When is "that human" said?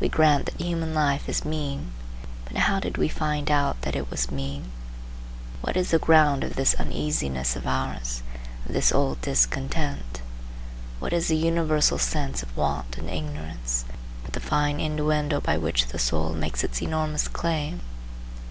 0.44-0.92